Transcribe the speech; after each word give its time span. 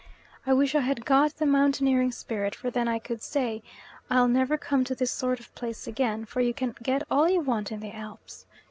I 0.47 0.53
wish 0.55 0.73
I 0.73 0.79
had 0.79 1.05
got 1.05 1.35
the 1.37 1.45
mountaineering 1.45 2.11
spirit, 2.11 2.55
for 2.55 2.71
then 2.71 2.87
I 2.87 2.97
could 2.97 3.21
say, 3.21 3.61
"I'll 4.09 4.27
never 4.27 4.57
come 4.57 4.83
to 4.85 4.95
this 4.95 5.11
sort 5.11 5.39
of 5.39 5.53
place 5.53 5.85
again, 5.85 6.25
for 6.25 6.41
you 6.41 6.55
can 6.55 6.73
get 6.81 7.03
all 7.11 7.29
you 7.29 7.39
want 7.41 7.71
in 7.71 7.81
the 7.81 7.95
Alps." 7.95 8.47